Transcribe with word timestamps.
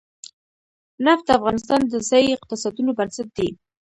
نفت 1.05 1.23
د 1.27 1.31
افغانستان 1.39 1.81
د 1.87 1.93
ځایي 2.09 2.29
اقتصادونو 2.33 2.91
بنسټ 2.99 3.27
دی. 3.37 3.49